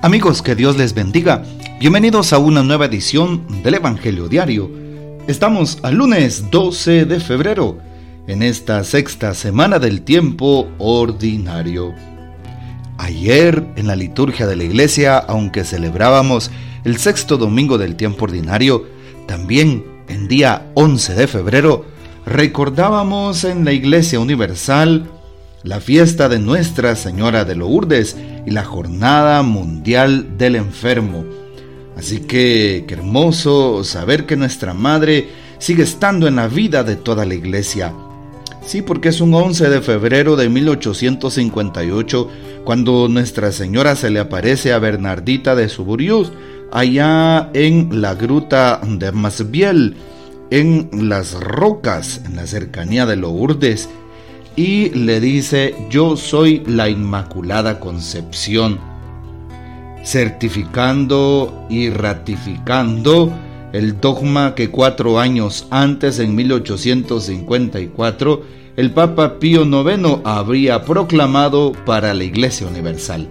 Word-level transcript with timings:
Amigos, 0.00 0.42
que 0.42 0.54
Dios 0.54 0.76
les 0.76 0.94
bendiga. 0.94 1.42
Bienvenidos 1.80 2.32
a 2.32 2.38
una 2.38 2.62
nueva 2.62 2.84
edición 2.84 3.44
del 3.64 3.74
Evangelio 3.74 4.28
Diario. 4.28 4.70
Estamos 5.26 5.78
al 5.82 5.96
lunes 5.96 6.52
12 6.52 7.04
de 7.04 7.18
febrero, 7.18 7.78
en 8.28 8.44
esta 8.44 8.84
sexta 8.84 9.34
semana 9.34 9.80
del 9.80 10.02
tiempo 10.02 10.68
ordinario. 10.78 11.92
Ayer, 12.96 13.66
en 13.74 13.88
la 13.88 13.96
liturgia 13.96 14.46
de 14.46 14.54
la 14.54 14.62
iglesia, 14.62 15.18
aunque 15.18 15.64
celebrábamos 15.64 16.52
el 16.84 16.98
sexto 16.98 17.36
domingo 17.36 17.76
del 17.76 17.96
tiempo 17.96 18.26
ordinario, 18.26 18.86
también 19.26 19.84
en 20.06 20.28
día 20.28 20.70
11 20.74 21.16
de 21.16 21.26
febrero, 21.26 21.86
recordábamos 22.24 23.42
en 23.42 23.64
la 23.64 23.72
Iglesia 23.72 24.20
Universal 24.20 25.10
la 25.62 25.80
fiesta 25.80 26.28
de 26.28 26.38
Nuestra 26.38 26.94
Señora 26.94 27.44
de 27.44 27.56
Lourdes 27.56 28.16
y 28.46 28.50
la 28.50 28.64
Jornada 28.64 29.42
Mundial 29.42 30.38
del 30.38 30.56
Enfermo. 30.56 31.24
Así 31.96 32.20
que 32.20 32.84
qué 32.86 32.94
hermoso 32.94 33.82
saber 33.82 34.24
que 34.24 34.36
nuestra 34.36 34.72
Madre 34.72 35.28
sigue 35.58 35.82
estando 35.82 36.28
en 36.28 36.36
la 36.36 36.46
vida 36.46 36.84
de 36.84 36.94
toda 36.94 37.24
la 37.24 37.34
iglesia. 37.34 37.92
Sí, 38.64 38.82
porque 38.82 39.08
es 39.08 39.20
un 39.20 39.34
11 39.34 39.68
de 39.68 39.80
febrero 39.80 40.36
de 40.36 40.48
1858 40.48 42.28
cuando 42.64 43.08
Nuestra 43.08 43.50
Señora 43.50 43.96
se 43.96 44.10
le 44.10 44.20
aparece 44.20 44.72
a 44.72 44.78
Bernardita 44.78 45.56
de 45.56 45.68
Suburius 45.68 46.32
allá 46.70 47.50
en 47.54 48.00
la 48.00 48.14
gruta 48.14 48.80
de 48.86 49.10
Masbiel, 49.10 49.96
en 50.50 50.88
las 51.08 51.32
rocas, 51.32 52.20
en 52.26 52.36
la 52.36 52.46
cercanía 52.46 53.06
de 53.06 53.16
Lourdes 53.16 53.88
y 54.58 54.90
le 54.90 55.20
dice, 55.20 55.74
yo 55.88 56.16
soy 56.16 56.64
la 56.66 56.88
Inmaculada 56.88 57.78
Concepción, 57.78 58.80
certificando 60.02 61.64
y 61.70 61.90
ratificando 61.90 63.32
el 63.72 64.00
dogma 64.00 64.56
que 64.56 64.68
cuatro 64.68 65.20
años 65.20 65.68
antes, 65.70 66.18
en 66.18 66.34
1854, 66.34 68.42
el 68.74 68.90
Papa 68.90 69.38
Pío 69.38 69.62
IX 69.62 70.22
habría 70.24 70.84
proclamado 70.84 71.70
para 71.86 72.12
la 72.12 72.24
Iglesia 72.24 72.66
Universal. 72.66 73.28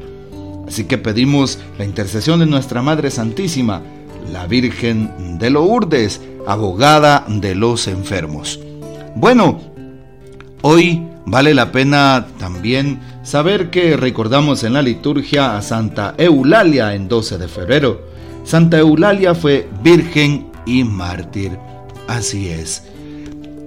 Así 0.66 0.86
que 0.86 0.98
pedimos 0.98 1.60
la 1.78 1.84
intercesión 1.84 2.40
de 2.40 2.46
nuestra 2.46 2.82
Madre 2.82 3.12
Santísima, 3.12 3.82
la 4.32 4.48
Virgen 4.48 5.38
de 5.40 5.50
Lourdes, 5.50 6.22
abogada 6.48 7.26
de 7.28 7.54
los 7.54 7.90
enfermos. 7.90 8.62
Bueno, 9.18 9.60
hoy 10.62 11.04
Vale 11.30 11.54
la 11.54 11.74
pena 11.74 12.26
también 12.40 13.02
saber 13.22 13.70
que 13.70 13.98
recordamos 13.98 14.64
en 14.64 14.72
la 14.72 14.82
liturgia 14.82 15.58
a 15.58 15.62
Santa 15.62 16.16
Eulalia 16.18 16.96
en 16.96 17.10
12 17.10 17.38
de 17.38 17.50
febrero. 17.50 18.02
Santa 18.46 18.80
Eulalia 18.80 19.36
fue 19.36 19.68
virgen 19.84 20.48
y 20.66 20.86
mártir. 20.86 21.52
Así 22.08 22.48
es. 22.48 22.84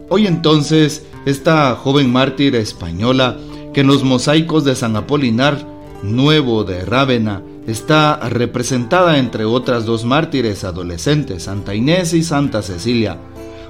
Hoy 0.08 0.26
entonces, 0.26 1.04
esta 1.26 1.76
joven 1.76 2.10
mártir 2.10 2.56
española 2.56 3.36
que 3.74 3.82
en 3.82 3.88
los 3.88 4.04
mosaicos 4.04 4.64
de 4.64 4.74
San 4.74 4.96
Apolinar 4.96 5.58
Nuevo 6.02 6.64
de 6.64 6.86
Rávena 6.86 7.42
está 7.66 8.16
representada 8.30 9.18
entre 9.18 9.44
otras 9.44 9.84
dos 9.84 10.06
mártires 10.06 10.64
adolescentes, 10.64 11.42
Santa 11.42 11.74
Inés 11.74 12.14
y 12.14 12.22
Santa 12.22 12.62
Cecilia, 12.62 13.18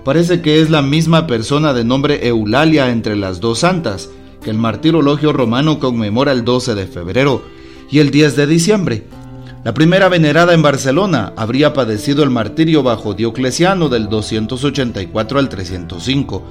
parece 0.04 0.40
que 0.40 0.60
es 0.60 0.70
la 0.70 0.82
misma 0.82 1.26
persona 1.26 1.72
de 1.72 1.84
nombre 1.84 2.26
Eulalia 2.26 2.90
entre 2.90 3.16
las 3.16 3.40
dos 3.40 3.60
santas, 3.60 4.10
que 4.42 4.50
el 4.50 4.58
martirologio 4.58 5.32
romano 5.32 5.78
conmemora 5.78 6.32
el 6.32 6.44
12 6.44 6.74
de 6.74 6.86
febrero 6.86 7.42
y 7.90 7.98
el 7.98 8.10
10 8.10 8.36
de 8.36 8.46
diciembre. 8.46 9.04
La 9.64 9.74
primera 9.74 10.08
venerada 10.08 10.54
en 10.54 10.62
Barcelona 10.62 11.34
habría 11.36 11.74
padecido 11.74 12.22
el 12.22 12.30
martirio 12.30 12.82
bajo 12.82 13.12
Diocleciano 13.12 13.90
del 13.90 14.08
284 14.08 15.38
al 15.38 15.48
305. 15.50 16.42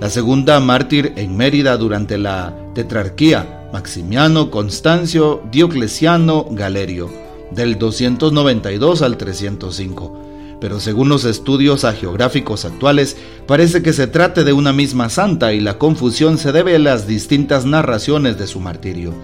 La 0.00 0.10
segunda 0.10 0.58
mártir 0.58 1.12
en 1.16 1.36
Mérida 1.36 1.76
durante 1.76 2.18
la 2.18 2.54
tetrarquía, 2.74 3.68
Maximiano, 3.72 4.50
Constancio, 4.50 5.42
Diocleciano, 5.52 6.46
Galerio, 6.50 7.10
del 7.52 7.78
292 7.78 9.02
al 9.02 9.16
305 9.16 10.27
pero 10.60 10.80
según 10.80 11.08
los 11.08 11.24
estudios 11.24 11.86
geográficos 11.98 12.64
actuales, 12.64 13.16
parece 13.46 13.82
que 13.82 13.92
se 13.92 14.06
trate 14.06 14.44
de 14.44 14.52
una 14.52 14.72
misma 14.72 15.08
santa 15.08 15.52
y 15.52 15.60
la 15.60 15.78
confusión 15.78 16.38
se 16.38 16.52
debe 16.52 16.76
a 16.76 16.78
las 16.78 17.06
distintas 17.06 17.64
narraciones 17.64 18.38
de 18.38 18.46
su 18.46 18.60
martirio. 18.60 19.14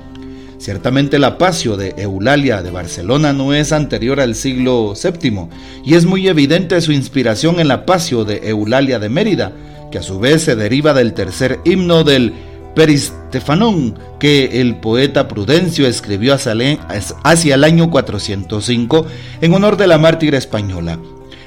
Ciertamente 0.58 1.18
la 1.18 1.36
Pasio 1.36 1.76
de 1.76 1.94
Eulalia 1.98 2.62
de 2.62 2.70
Barcelona 2.70 3.32
no 3.32 3.52
es 3.52 3.72
anterior 3.72 4.20
al 4.20 4.34
siglo 4.34 4.94
VII 4.94 5.48
y 5.84 5.94
es 5.94 6.06
muy 6.06 6.26
evidente 6.28 6.80
su 6.80 6.92
inspiración 6.92 7.60
en 7.60 7.68
la 7.68 7.84
Pasio 7.84 8.24
de 8.24 8.48
Eulalia 8.48 8.98
de 8.98 9.08
Mérida, 9.08 9.52
que 9.90 9.98
a 9.98 10.02
su 10.02 10.18
vez 10.18 10.42
se 10.42 10.56
deriva 10.56 10.94
del 10.94 11.12
tercer 11.12 11.60
himno 11.64 12.02
del 12.02 12.32
Peristefanón 12.74 13.98
que 14.18 14.60
el 14.60 14.76
poeta 14.76 15.28
Prudencio 15.28 15.86
escribió 15.86 16.34
hacia 16.34 17.54
el 17.54 17.64
año 17.64 17.90
405 17.90 19.06
en 19.42 19.54
honor 19.54 19.76
de 19.76 19.86
la 19.86 19.98
mártir 19.98 20.34
española. 20.34 20.98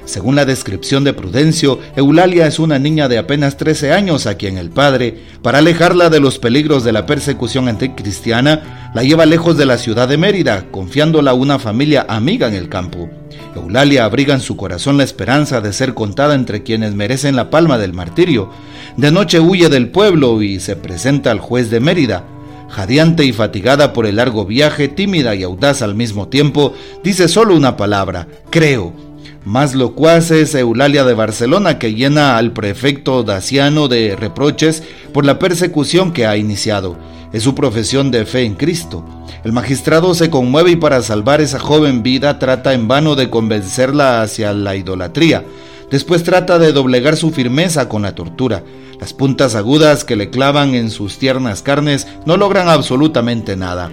Según 0.08 0.36
la 0.36 0.46
descripción 0.46 1.04
de 1.04 1.12
Prudencio, 1.12 1.80
Eulalia 1.94 2.46
es 2.46 2.58
una 2.58 2.78
niña 2.78 3.08
de 3.08 3.18
apenas 3.18 3.58
13 3.58 3.92
años 3.92 4.26
a 4.26 4.36
quien 4.36 4.56
el 4.56 4.70
padre, 4.70 5.18
para 5.42 5.58
alejarla 5.58 6.08
de 6.08 6.18
los 6.18 6.38
peligros 6.38 6.82
de 6.82 6.92
la 6.92 7.04
persecución 7.04 7.68
anticristiana, 7.68 8.90
la 8.94 9.02
lleva 9.02 9.26
lejos 9.26 9.58
de 9.58 9.66
la 9.66 9.76
ciudad 9.76 10.08
de 10.08 10.16
Mérida, 10.16 10.70
confiándola 10.70 11.32
a 11.32 11.34
una 11.34 11.58
familia 11.58 12.06
amiga 12.08 12.48
en 12.48 12.54
el 12.54 12.70
campo. 12.70 13.10
Eulalia 13.54 14.06
abriga 14.06 14.32
en 14.32 14.40
su 14.40 14.56
corazón 14.56 14.96
la 14.96 15.04
esperanza 15.04 15.60
de 15.60 15.74
ser 15.74 15.92
contada 15.92 16.34
entre 16.34 16.62
quienes 16.62 16.94
merecen 16.94 17.36
la 17.36 17.50
palma 17.50 17.76
del 17.76 17.92
martirio. 17.92 18.50
De 18.96 19.12
noche 19.12 19.40
huye 19.40 19.68
del 19.68 19.90
pueblo 19.90 20.40
y 20.40 20.58
se 20.58 20.74
presenta 20.74 21.32
al 21.32 21.40
juez 21.40 21.68
de 21.68 21.80
Mérida. 21.80 22.24
Jadeante 22.70 23.26
y 23.26 23.34
fatigada 23.34 23.92
por 23.92 24.06
el 24.06 24.16
largo 24.16 24.46
viaje, 24.46 24.88
tímida 24.88 25.34
y 25.34 25.42
audaz 25.42 25.82
al 25.82 25.94
mismo 25.94 26.28
tiempo, 26.28 26.72
dice 27.04 27.28
solo 27.28 27.54
una 27.54 27.76
palabra, 27.76 28.26
creo 28.48 29.07
más 29.48 29.74
locuaz 29.74 30.30
es 30.30 30.54
Eulalia 30.54 31.04
de 31.04 31.14
Barcelona, 31.14 31.78
que 31.78 31.94
llena 31.94 32.36
al 32.36 32.52
prefecto 32.52 33.22
Daciano 33.22 33.88
de 33.88 34.14
reproches 34.14 34.82
por 35.14 35.24
la 35.24 35.38
persecución 35.38 36.12
que 36.12 36.26
ha 36.26 36.36
iniciado. 36.36 36.98
Es 37.32 37.44
su 37.44 37.54
profesión 37.54 38.10
de 38.10 38.26
fe 38.26 38.42
en 38.42 38.56
Cristo. 38.56 39.02
El 39.44 39.54
magistrado 39.54 40.14
se 40.14 40.28
conmueve 40.28 40.72
y 40.72 40.76
para 40.76 41.00
salvar 41.00 41.40
esa 41.40 41.58
joven 41.58 42.02
vida 42.02 42.38
trata 42.38 42.74
en 42.74 42.88
vano 42.88 43.16
de 43.16 43.30
convencerla 43.30 44.20
hacia 44.20 44.52
la 44.52 44.76
idolatría. 44.76 45.46
Después 45.90 46.24
trata 46.24 46.58
de 46.58 46.72
doblegar 46.72 47.16
su 47.16 47.30
firmeza 47.30 47.88
con 47.88 48.02
la 48.02 48.14
tortura. 48.14 48.62
Las 49.00 49.14
puntas 49.14 49.54
agudas 49.54 50.04
que 50.04 50.16
le 50.16 50.28
clavan 50.28 50.74
en 50.74 50.90
sus 50.90 51.18
tiernas 51.18 51.62
carnes 51.62 52.06
no 52.26 52.36
logran 52.36 52.68
absolutamente 52.68 53.56
nada. 53.56 53.90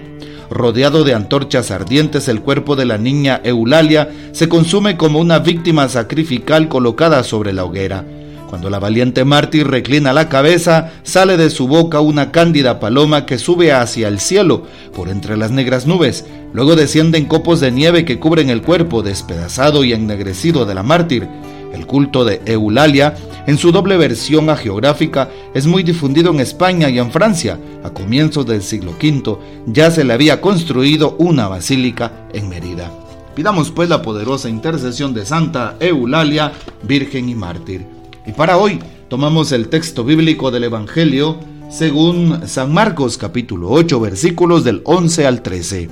Rodeado 0.50 1.04
de 1.04 1.14
antorchas 1.14 1.70
ardientes, 1.70 2.28
el 2.28 2.40
cuerpo 2.40 2.76
de 2.76 2.84
la 2.84 2.98
niña 2.98 3.40
Eulalia 3.42 4.10
se 4.32 4.48
consume 4.48 4.96
como 4.96 5.18
una 5.18 5.40
víctima 5.40 5.88
sacrificial 5.88 6.68
colocada 6.68 7.22
sobre 7.24 7.52
la 7.52 7.64
hoguera. 7.64 8.04
Cuando 8.48 8.70
la 8.70 8.78
valiente 8.78 9.24
mártir 9.24 9.66
reclina 9.66 10.12
la 10.12 10.28
cabeza, 10.28 10.92
sale 11.02 11.36
de 11.36 11.50
su 11.50 11.66
boca 11.66 12.00
una 12.00 12.30
cándida 12.30 12.78
paloma 12.78 13.26
que 13.26 13.38
sube 13.38 13.72
hacia 13.72 14.06
el 14.06 14.20
cielo 14.20 14.62
por 14.94 15.08
entre 15.08 15.36
las 15.36 15.50
negras 15.50 15.86
nubes. 15.86 16.24
Luego 16.52 16.76
descienden 16.76 17.26
copos 17.26 17.58
de 17.58 17.72
nieve 17.72 18.04
que 18.04 18.20
cubren 18.20 18.48
el 18.48 18.62
cuerpo 18.62 19.02
despedazado 19.02 19.82
y 19.82 19.92
ennegrecido 19.92 20.64
de 20.64 20.74
la 20.74 20.84
mártir. 20.84 21.28
El 21.72 21.86
culto 21.86 22.24
de 22.24 22.40
Eulalia, 22.46 23.16
en 23.46 23.58
su 23.58 23.72
doble 23.72 23.96
versión 23.96 24.54
geográfica, 24.56 25.30
es 25.54 25.66
muy 25.66 25.82
difundido 25.82 26.30
en 26.32 26.40
España 26.40 26.90
y 26.90 26.98
en 26.98 27.10
Francia. 27.10 27.58
A 27.84 27.90
comienzos 27.90 28.46
del 28.46 28.62
siglo 28.62 28.92
V 28.92 29.38
ya 29.66 29.90
se 29.90 30.04
le 30.04 30.12
había 30.12 30.40
construido 30.40 31.16
una 31.18 31.48
basílica 31.48 32.26
en 32.32 32.48
Mérida. 32.48 32.90
Pidamos 33.34 33.70
pues 33.70 33.88
la 33.88 34.02
poderosa 34.02 34.48
intercesión 34.48 35.12
de 35.12 35.26
Santa 35.26 35.76
Eulalia, 35.78 36.52
Virgen 36.82 37.28
y 37.28 37.34
Mártir. 37.34 37.86
Y 38.26 38.32
para 38.32 38.56
hoy 38.56 38.80
tomamos 39.08 39.52
el 39.52 39.68
texto 39.68 40.04
bíblico 40.04 40.50
del 40.50 40.64
Evangelio 40.64 41.38
según 41.68 42.48
San 42.48 42.72
Marcos 42.72 43.18
capítulo 43.18 43.70
8 43.70 44.00
versículos 44.00 44.64
del 44.64 44.80
11 44.84 45.26
al 45.26 45.42
13. 45.42 45.88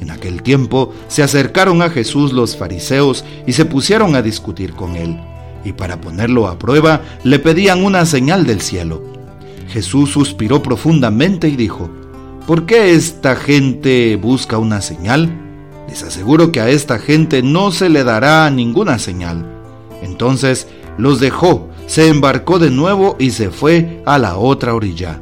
En 0.00 0.10
aquel 0.10 0.42
tiempo 0.42 0.92
se 1.08 1.22
acercaron 1.22 1.82
a 1.82 1.90
Jesús 1.90 2.32
los 2.32 2.56
fariseos 2.56 3.24
y 3.46 3.52
se 3.52 3.64
pusieron 3.64 4.14
a 4.14 4.22
discutir 4.22 4.72
con 4.74 4.96
él, 4.96 5.18
y 5.64 5.72
para 5.72 6.00
ponerlo 6.00 6.46
a 6.46 6.58
prueba 6.58 7.02
le 7.24 7.38
pedían 7.38 7.84
una 7.84 8.06
señal 8.06 8.46
del 8.46 8.60
cielo. 8.60 9.02
Jesús 9.68 10.10
suspiró 10.10 10.62
profundamente 10.62 11.48
y 11.48 11.56
dijo, 11.56 11.90
¿por 12.46 12.66
qué 12.66 12.92
esta 12.92 13.36
gente 13.36 14.16
busca 14.16 14.58
una 14.58 14.80
señal? 14.80 15.30
Les 15.88 16.02
aseguro 16.02 16.52
que 16.52 16.60
a 16.60 16.68
esta 16.68 16.98
gente 16.98 17.42
no 17.42 17.70
se 17.70 17.88
le 17.88 18.04
dará 18.04 18.50
ninguna 18.50 18.98
señal. 18.98 19.46
Entonces 20.02 20.68
los 20.96 21.20
dejó, 21.20 21.68
se 21.86 22.08
embarcó 22.08 22.58
de 22.58 22.70
nuevo 22.70 23.16
y 23.18 23.30
se 23.30 23.50
fue 23.50 24.02
a 24.04 24.18
la 24.18 24.36
otra 24.36 24.74
orilla. 24.74 25.20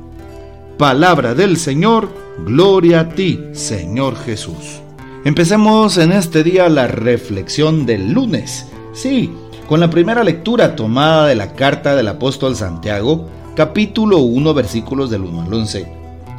Palabra 0.79 1.35
del 1.35 1.57
Señor, 1.57 2.09
gloria 2.45 3.01
a 3.01 3.09
ti, 3.11 3.41
Señor 3.53 4.17
Jesús. 4.17 4.81
Empecemos 5.25 5.99
en 5.99 6.13
este 6.13 6.45
día 6.45 6.69
la 6.69 6.87
reflexión 6.87 7.87
del 7.87 8.13
lunes. 8.13 8.67
Sí, 8.93 9.33
con 9.67 9.81
la 9.81 9.91
primera 9.91 10.23
lectura 10.23 10.77
tomada 10.77 11.27
de 11.27 11.35
la 11.35 11.53
carta 11.53 11.97
del 11.97 12.07
apóstol 12.07 12.55
Santiago, 12.55 13.29
capítulo 13.57 14.19
1, 14.19 14.55
versículos 14.55 15.11
del 15.11 15.23
1 15.23 15.43
al 15.43 15.53
11. 15.53 15.93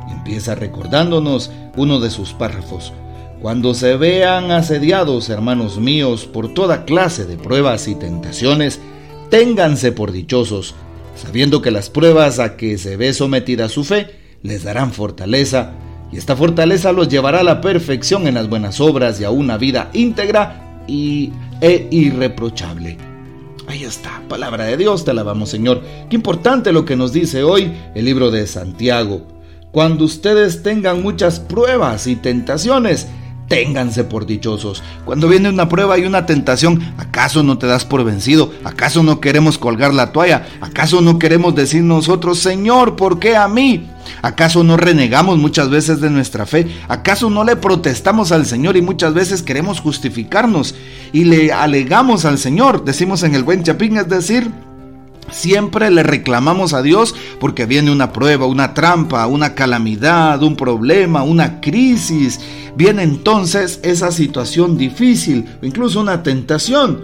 Empieza 0.10 0.56
recordándonos 0.56 1.52
uno 1.76 2.00
de 2.00 2.10
sus 2.10 2.32
párrafos. 2.34 2.94
Cuando 3.42 3.74
se 3.74 3.98
vean 3.98 4.52
asediados, 4.52 5.30
hermanos 5.30 5.78
míos, 5.78 6.26
por 6.26 6.54
toda 6.54 6.86
clase 6.86 7.26
de 7.26 7.36
pruebas 7.36 7.90
y 7.90 7.96
tentaciones, 7.96 8.80
ténganse 9.30 9.92
por 9.92 10.14
dichosos, 10.14 10.74
sabiendo 11.16 11.62
que 11.62 11.72
las 11.72 11.90
pruebas 11.90 12.40
a 12.40 12.56
que 12.56 12.78
se 12.78 12.96
ve 12.96 13.14
sometida 13.14 13.68
su 13.68 13.84
fe 13.84 14.08
les 14.42 14.64
darán 14.64 14.94
fortaleza 14.94 15.74
y 16.14 16.18
esta 16.18 16.38
fortaleza 16.38 16.94
los 16.94 17.10
llevará 17.10 17.42
a 17.42 17.44
la 17.44 17.60
perfección 17.60 18.28
en 18.28 18.36
las 18.36 18.48
buenas 18.48 18.80
obras 18.80 19.20
y 19.20 19.26
a 19.26 19.32
una 19.32 19.58
vida 19.58 19.90
íntegra 19.92 20.82
y, 20.88 21.34
e 21.60 21.88
irreprochable. 21.92 23.07
Ahí 23.68 23.84
está, 23.84 24.22
palabra 24.30 24.64
de 24.64 24.78
Dios, 24.78 25.04
te 25.04 25.12
alabamos 25.12 25.50
Señor. 25.50 25.82
Qué 26.10 26.16
importante 26.16 26.72
lo 26.72 26.86
que 26.86 26.96
nos 26.96 27.12
dice 27.12 27.44
hoy 27.44 27.74
el 27.96 28.06
libro 28.06 28.32
de 28.32 28.48
Santiago. 28.48 29.28
Cuando 29.72 30.06
ustedes 30.06 30.64
tengan 30.64 31.04
muchas 31.04 31.42
pruebas 31.42 32.08
y 32.08 32.16
tentaciones, 32.16 33.08
ténganse 33.50 34.06
por 34.06 34.26
dichosos. 34.26 34.82
Cuando 35.04 35.28
viene 35.28 35.50
una 35.50 35.68
prueba 35.68 35.98
y 35.98 36.06
una 36.06 36.26
tentación, 36.26 36.94
¿acaso 36.98 37.44
no 37.44 37.58
te 37.58 37.68
das 37.68 37.84
por 37.84 38.06
vencido? 38.06 38.54
¿Acaso 38.64 39.04
no 39.04 39.20
queremos 39.20 39.58
colgar 39.58 39.94
la 39.94 40.14
toalla? 40.14 40.48
¿Acaso 40.62 41.02
no 41.02 41.20
queremos 41.20 41.54
decir 41.54 41.84
nosotros, 41.84 42.40
Señor, 42.40 42.96
¿por 42.96 43.20
qué 43.20 43.36
a 43.36 43.50
mí? 43.50 43.90
¿Acaso 44.22 44.64
no 44.64 44.78
renegamos 44.78 45.38
muchas 45.38 45.70
veces 45.70 46.02
de 46.02 46.10
nuestra 46.10 46.46
fe? 46.46 46.68
¿Acaso 46.88 47.30
no 47.30 47.44
le 47.44 47.56
protestamos 47.56 48.32
al 48.32 48.46
Señor 48.46 48.78
y 48.78 48.82
muchas 48.82 49.14
veces 49.14 49.44
queremos 49.44 49.80
justificarnos 49.80 50.76
y 51.14 51.26
le 51.26 51.52
alegamos 51.52 52.26
al 52.26 52.38
Señor? 52.38 52.86
Decimos 52.86 53.24
en 53.24 53.36
el 53.36 53.44
buen 53.44 53.64
chapín, 53.64 53.98
es 53.98 54.10
decir, 54.10 54.52
Siempre 55.32 55.92
le 55.92 56.04
reclamamos 56.04 56.74
a 56.74 56.82
Dios 56.82 57.14
porque 57.40 57.66
viene 57.66 57.92
una 57.92 58.14
prueba, 58.14 58.46
una 58.46 58.74
trampa, 58.74 59.28
una 59.28 59.56
calamidad, 59.56 60.42
un 60.42 60.56
problema, 60.56 61.24
una 61.24 61.60
crisis. 61.60 62.40
Viene 62.78 63.04
entonces 63.04 63.80
esa 63.84 64.12
situación 64.12 64.78
difícil 64.78 65.46
incluso 65.62 66.00
una 66.00 66.24
tentación. 66.24 67.04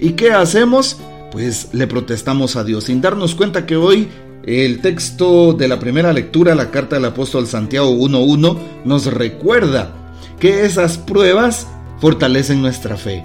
¿Y 0.00 0.10
qué 0.10 0.32
hacemos? 0.32 0.98
Pues 1.30 1.68
le 1.72 1.86
protestamos 1.86 2.56
a 2.56 2.64
Dios 2.64 2.84
sin 2.84 3.02
darnos 3.02 3.34
cuenta 3.34 3.66
que 3.66 3.76
hoy 3.76 4.08
el 4.44 4.80
texto 4.80 5.52
de 5.52 5.68
la 5.68 5.78
primera 5.78 6.12
lectura, 6.12 6.54
la 6.54 6.70
carta 6.70 6.96
del 6.96 7.04
apóstol 7.04 7.46
Santiago 7.46 7.90
1.1, 7.90 8.58
nos 8.84 9.06
recuerda 9.06 9.92
que 10.38 10.64
esas 10.64 10.98
pruebas 10.98 11.66
fortalecen 12.00 12.62
nuestra 12.62 12.96
fe. 12.96 13.24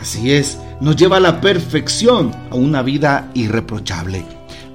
Así 0.00 0.32
es, 0.32 0.58
nos 0.80 0.96
lleva 0.96 1.18
a 1.18 1.20
la 1.20 1.40
perfección, 1.40 2.32
a 2.50 2.54
una 2.54 2.82
vida 2.82 3.30
irreprochable. 3.34 4.24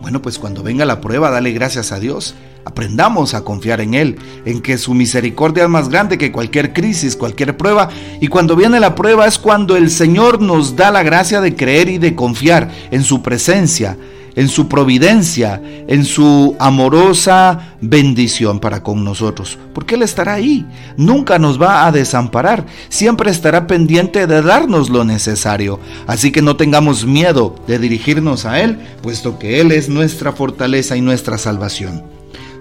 Bueno, 0.01 0.21
pues 0.21 0.39
cuando 0.39 0.63
venga 0.63 0.85
la 0.85 0.99
prueba, 0.99 1.29
dale 1.29 1.51
gracias 1.51 1.91
a 1.91 1.99
Dios. 1.99 2.33
Aprendamos 2.65 3.33
a 3.33 3.43
confiar 3.43 3.81
en 3.81 3.93
Él, 3.93 4.17
en 4.45 4.61
que 4.61 4.77
su 4.77 4.93
misericordia 4.93 5.63
es 5.63 5.69
más 5.69 5.89
grande 5.89 6.17
que 6.17 6.31
cualquier 6.31 6.73
crisis, 6.73 7.15
cualquier 7.15 7.55
prueba. 7.55 7.89
Y 8.19 8.27
cuando 8.27 8.55
viene 8.55 8.79
la 8.79 8.95
prueba 8.95 9.27
es 9.27 9.37
cuando 9.37 9.77
el 9.77 9.91
Señor 9.91 10.41
nos 10.41 10.75
da 10.75 10.91
la 10.91 11.03
gracia 11.03 11.39
de 11.39 11.55
creer 11.55 11.89
y 11.89 11.97
de 11.97 12.15
confiar 12.15 12.71
en 12.89 13.03
su 13.03 13.21
presencia, 13.21 13.97
en 14.35 14.47
su 14.47 14.67
providencia, 14.67 15.61
en 15.87 16.05
su 16.05 16.55
amorosa 16.59 17.75
bendición 17.81 18.59
para 18.59 18.83
con 18.83 19.03
nosotros. 19.03 19.57
Porque 19.73 19.95
Él 19.95 20.03
estará 20.03 20.33
ahí, 20.33 20.65
nunca 20.97 21.39
nos 21.39 21.61
va 21.61 21.85
a 21.85 21.91
desamparar, 21.91 22.65
siempre 22.89 23.31
estará 23.31 23.67
pendiente 23.67 24.27
de 24.27 24.41
darnos 24.41 24.89
lo 24.89 25.03
necesario. 25.03 25.79
Así 26.07 26.31
que 26.31 26.41
no 26.41 26.55
tengamos 26.55 27.05
miedo 27.05 27.55
de 27.67 27.79
dirigirnos 27.79 28.45
a 28.45 28.61
Él, 28.61 28.79
puesto 29.01 29.39
que 29.39 29.61
Él 29.61 29.71
es 29.71 29.89
nuestra 29.89 30.31
fortaleza 30.31 30.95
y 30.95 31.01
nuestra 31.01 31.37
salvación. 31.37 32.03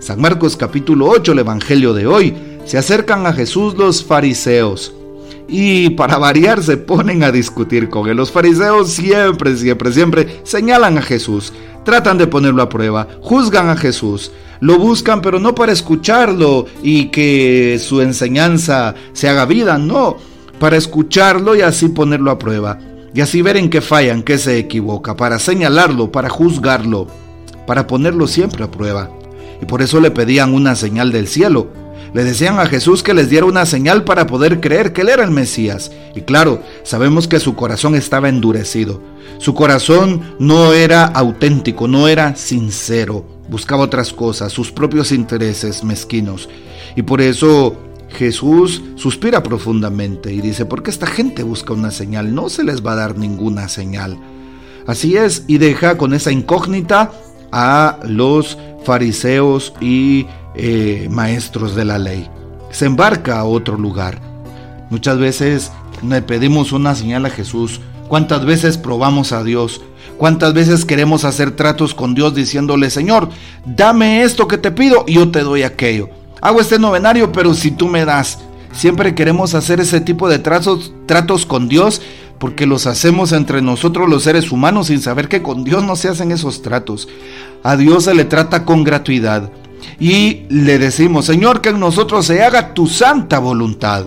San 0.00 0.20
Marcos 0.20 0.56
capítulo 0.56 1.08
8, 1.08 1.32
el 1.32 1.40
Evangelio 1.40 1.92
de 1.94 2.06
hoy, 2.06 2.34
se 2.64 2.78
acercan 2.78 3.26
a 3.26 3.32
Jesús 3.32 3.74
los 3.76 4.04
fariseos 4.04 4.94
y 5.50 5.90
para 5.90 6.16
variar 6.16 6.62
se 6.62 6.76
ponen 6.76 7.24
a 7.24 7.32
discutir 7.32 7.88
con 7.88 8.08
él. 8.08 8.16
Los 8.16 8.30
fariseos 8.30 8.92
siempre, 8.92 9.56
siempre, 9.56 9.92
siempre 9.92 10.40
señalan 10.44 10.96
a 10.96 11.02
Jesús, 11.02 11.52
tratan 11.84 12.18
de 12.18 12.28
ponerlo 12.28 12.62
a 12.62 12.68
prueba, 12.68 13.08
juzgan 13.20 13.68
a 13.68 13.76
Jesús, 13.76 14.30
lo 14.60 14.78
buscan 14.78 15.20
pero 15.20 15.40
no 15.40 15.54
para 15.54 15.72
escucharlo 15.72 16.66
y 16.84 17.06
que 17.06 17.80
su 17.82 18.00
enseñanza 18.00 18.94
se 19.12 19.28
haga 19.28 19.44
vida, 19.44 19.76
no, 19.76 20.18
para 20.60 20.76
escucharlo 20.76 21.56
y 21.56 21.62
así 21.62 21.88
ponerlo 21.88 22.30
a 22.30 22.38
prueba. 22.38 22.78
Y 23.12 23.22
así 23.22 23.42
ver 23.42 23.56
en 23.56 23.70
qué 23.70 23.80
fallan, 23.80 24.22
qué 24.22 24.38
se 24.38 24.56
equivoca, 24.56 25.16
para 25.16 25.40
señalarlo, 25.40 26.12
para 26.12 26.28
juzgarlo, 26.28 27.08
para 27.66 27.88
ponerlo 27.88 28.28
siempre 28.28 28.62
a 28.62 28.70
prueba. 28.70 29.10
Y 29.60 29.66
por 29.66 29.82
eso 29.82 30.00
le 30.00 30.12
pedían 30.12 30.54
una 30.54 30.76
señal 30.76 31.10
del 31.10 31.26
cielo 31.26 31.79
le 32.12 32.24
decían 32.24 32.58
a 32.58 32.66
Jesús 32.66 33.02
que 33.02 33.14
les 33.14 33.30
diera 33.30 33.46
una 33.46 33.66
señal 33.66 34.04
para 34.04 34.26
poder 34.26 34.60
creer 34.60 34.92
que 34.92 35.02
Él 35.02 35.10
era 35.10 35.24
el 35.24 35.30
Mesías. 35.30 35.92
Y 36.14 36.22
claro, 36.22 36.62
sabemos 36.82 37.28
que 37.28 37.40
su 37.40 37.54
corazón 37.54 37.94
estaba 37.94 38.28
endurecido. 38.28 39.00
Su 39.38 39.54
corazón 39.54 40.34
no 40.38 40.72
era 40.72 41.04
auténtico, 41.04 41.86
no 41.86 42.08
era 42.08 42.34
sincero. 42.34 43.24
Buscaba 43.48 43.84
otras 43.84 44.12
cosas, 44.12 44.52
sus 44.52 44.72
propios 44.72 45.12
intereses 45.12 45.84
mezquinos. 45.84 46.48
Y 46.96 47.02
por 47.02 47.20
eso 47.20 47.76
Jesús 48.10 48.82
suspira 48.96 49.42
profundamente 49.42 50.32
y 50.32 50.40
dice, 50.40 50.64
¿por 50.64 50.82
qué 50.82 50.90
esta 50.90 51.06
gente 51.06 51.42
busca 51.42 51.72
una 51.72 51.90
señal? 51.90 52.34
No 52.34 52.48
se 52.48 52.64
les 52.64 52.84
va 52.84 52.92
a 52.92 52.96
dar 52.96 53.16
ninguna 53.16 53.68
señal. 53.68 54.18
Así 54.86 55.16
es, 55.16 55.44
y 55.46 55.58
deja 55.58 55.96
con 55.96 56.14
esa 56.14 56.32
incógnita 56.32 57.12
a 57.52 57.98
los 58.04 58.58
fariseos 58.84 59.72
y 59.80 60.26
eh, 60.54 61.08
maestros 61.10 61.74
de 61.74 61.84
la 61.84 61.98
ley. 61.98 62.28
Se 62.70 62.86
embarca 62.86 63.38
a 63.38 63.44
otro 63.44 63.76
lugar. 63.76 64.20
Muchas 64.90 65.18
veces 65.18 65.72
le 66.06 66.22
pedimos 66.22 66.72
una 66.72 66.94
señal 66.94 67.26
a 67.26 67.30
Jesús. 67.30 67.80
¿Cuántas 68.08 68.44
veces 68.44 68.76
probamos 68.76 69.32
a 69.32 69.44
Dios? 69.44 69.80
¿Cuántas 70.16 70.52
veces 70.52 70.84
queremos 70.84 71.24
hacer 71.24 71.52
tratos 71.52 71.94
con 71.94 72.14
Dios 72.14 72.34
diciéndole, 72.34 72.90
Señor, 72.90 73.28
dame 73.64 74.22
esto 74.22 74.48
que 74.48 74.58
te 74.58 74.70
pido 74.70 75.04
y 75.06 75.14
yo 75.14 75.30
te 75.30 75.40
doy 75.40 75.62
aquello? 75.62 76.10
Hago 76.40 76.60
este 76.60 76.78
novenario, 76.78 77.32
pero 77.32 77.54
si 77.54 77.70
tú 77.70 77.88
me 77.88 78.04
das. 78.04 78.38
Siempre 78.72 79.14
queremos 79.14 79.54
hacer 79.54 79.80
ese 79.80 80.00
tipo 80.00 80.28
de 80.28 80.38
tratos, 80.38 80.92
tratos 81.06 81.46
con 81.46 81.68
Dios 81.68 82.00
porque 82.38 82.66
los 82.66 82.86
hacemos 82.86 83.32
entre 83.32 83.60
nosotros 83.60 84.08
los 84.08 84.22
seres 84.22 84.50
humanos 84.50 84.86
sin 84.86 85.00
saber 85.00 85.28
que 85.28 85.42
con 85.42 85.64
Dios 85.64 85.84
no 85.84 85.96
se 85.96 86.08
hacen 86.08 86.32
esos 86.32 86.62
tratos. 86.62 87.08
A 87.62 87.76
Dios 87.76 88.04
se 88.04 88.14
le 88.14 88.24
trata 88.24 88.64
con 88.64 88.84
gratuidad 88.84 89.50
y 89.98 90.42
le 90.48 90.78
decimos, 90.78 91.26
Señor, 91.26 91.60
que 91.60 91.70
en 91.70 91.80
nosotros 91.80 92.26
se 92.26 92.42
haga 92.42 92.74
tu 92.74 92.86
santa 92.86 93.38
voluntad. 93.38 94.06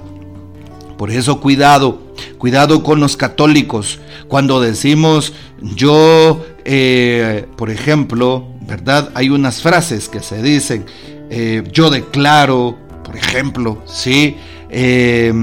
Por 0.98 1.12
eso 1.12 1.40
cuidado, 1.40 2.02
cuidado 2.38 2.84
con 2.84 3.00
los 3.00 3.18
católicos. 3.18 4.00
Cuando 4.28 4.62
decimos 4.62 5.34
yo, 5.62 6.46
eh, 6.66 7.46
por 7.58 7.70
ejemplo, 7.70 8.48
¿verdad? 8.62 9.10
Hay 9.14 9.30
unas 9.30 9.62
frases 9.62 10.08
que 10.08 10.22
se 10.22 10.42
dicen, 10.42 10.86
eh, 11.30 11.64
yo 11.72 11.90
declaro, 11.90 12.78
por 13.04 13.18
ejemplo, 13.18 13.82
¿sí? 13.86 14.38
Eh, 14.70 15.34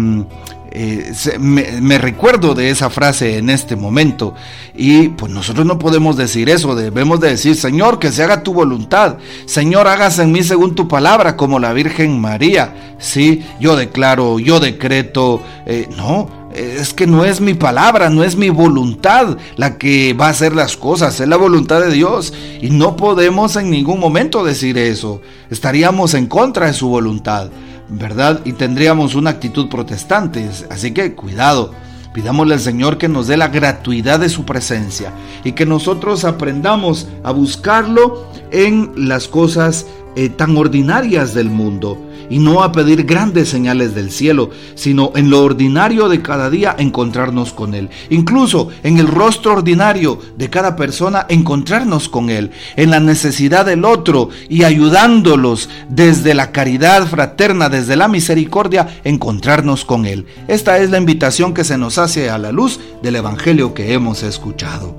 eh, 0.73 1.12
me, 1.39 1.99
recuerdo 1.99 2.55
de 2.55 2.71
esa 2.71 2.91
frase 2.91 3.39
en 3.39 3.50
este 3.50 3.75
momento 3.75 4.35
y 4.75 5.09
pues 5.09 5.33
nosotros 5.33 5.67
no 5.67 5.79
podemos 5.79 6.17
decir 6.17 6.49
eso, 6.49 6.75
debemos 6.75 7.21
de 7.21 7.31
decir, 7.31 7.57
Señor, 7.57 7.99
que 7.99 8.12
se 8.12 8.23
haga 8.23 8.43
tu 8.43 8.53
voluntad, 8.53 9.19
Señor, 9.47 9.89
hágase 9.89 10.23
en 10.23 10.33
mí 10.33 10.43
según 10.43 10.75
tu 10.75 10.87
palabra, 10.87 11.37
como 11.37 11.59
la 11.59 11.73
Virgen 11.73 12.21
María, 12.21 12.97
sí, 12.99 13.45
yo 13.59 13.75
declaro, 13.77 14.39
yo 14.39 14.61
decreto, 14.61 15.43
eh, 15.67 15.89
no, 15.97 16.41
es 16.55 16.95
que 16.95 17.07
no 17.07 17.25
es 17.25 17.41
mi 17.41 17.55
palabra, 17.55 18.11
no 18.11 18.25
es 18.25 18.37
mi 18.37 18.49
voluntad 18.49 19.39
la 19.57 19.79
que 19.79 20.15
va 20.15 20.27
a 20.27 20.31
hacer 20.31 20.55
las 20.55 20.77
cosas, 20.77 21.21
es 21.21 21.29
la 21.29 21.37
voluntad 21.37 21.81
de 21.81 21.93
Dios. 21.93 22.33
Y 22.61 22.71
no 22.71 22.97
podemos 22.97 23.55
en 23.57 23.71
ningún 23.71 24.00
momento 24.00 24.45
decir 24.45 24.77
eso. 24.77 25.23
Estaríamos 25.49 26.15
en 26.15 26.27
contra 26.27 26.67
de 26.67 26.73
su 26.73 26.89
voluntad. 26.89 27.50
¿Verdad? 27.90 28.40
Y 28.44 28.52
tendríamos 28.52 29.14
una 29.14 29.30
actitud 29.30 29.68
protestante. 29.68 30.49
Así 30.70 30.92
que 30.92 31.14
cuidado. 31.14 31.73
Pidámosle 32.12 32.54
al 32.54 32.61
Señor 32.61 32.99
que 32.99 33.09
nos 33.09 33.28
dé 33.28 33.37
la 33.37 33.49
gratuidad 33.49 34.18
de 34.18 34.28
su 34.28 34.44
presencia 34.44 35.12
y 35.44 35.52
que 35.52 35.64
nosotros 35.64 36.25
aprendamos 36.25 37.06
a 37.23 37.30
buscarlo 37.30 38.26
en 38.50 38.90
las 38.97 39.28
cosas 39.28 39.87
eh, 40.16 40.28
tan 40.28 40.56
ordinarias 40.56 41.35
del 41.35 41.50
mundo 41.50 42.10
y 42.31 42.39
no 42.39 42.63
a 42.63 42.73
pedir 42.73 43.05
grandes 43.05 43.51
señales 43.51 43.95
del 43.95 44.11
cielo, 44.11 44.51
sino 44.75 45.13
en 45.17 45.29
lo 45.29 45.43
ordinario 45.43 46.09
de 46.09 46.23
cada 46.23 46.49
día 46.49 46.75
encontrarnos 46.79 47.53
con 47.53 47.75
Él. 47.75 47.91
Incluso 48.09 48.69
en 48.83 48.99
el 48.99 49.09
rostro 49.09 49.53
ordinario 49.53 50.19
de 50.39 50.49
cada 50.49 50.77
persona 50.77 51.27
encontrarnos 51.29 52.09
con 52.09 52.31
Él, 52.31 52.53
en 52.77 52.91
la 52.91 53.01
necesidad 53.01 53.67
del 53.67 53.85
otro 53.85 54.31
y 54.49 54.65
ayudándolos 54.65 55.69
desde 55.89 56.35
la 56.35 56.53
caridad 56.53 57.07
fraterna, 57.07 57.69
desde 57.69 57.97
la 57.97 58.09
misericordia, 58.09 59.01
encontrarnos 59.05 59.85
con 59.85 60.07
Él. 60.07 60.27
Esta 60.49 60.79
es 60.79 60.91
la 60.91 60.99
invitación 60.99 61.53
que 61.53 61.65
se 61.65 61.77
nos 61.77 61.99
hace 61.99 62.31
a 62.31 62.39
la 62.39 62.53
luz 62.53 62.81
del 63.03 63.17
Evangelio 63.17 63.75
que 63.75 63.93
hemos 63.93 64.23
escuchado. 64.23 64.97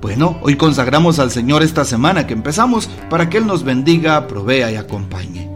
Bueno, 0.00 0.38
hoy 0.42 0.56
consagramos 0.56 1.18
al 1.18 1.30
Señor 1.30 1.62
esta 1.62 1.84
semana 1.84 2.26
que 2.26 2.34
empezamos 2.34 2.88
para 3.10 3.28
que 3.28 3.38
Él 3.38 3.46
nos 3.46 3.64
bendiga, 3.64 4.28
provea 4.28 4.70
y 4.70 4.76
acompañe. 4.76 5.55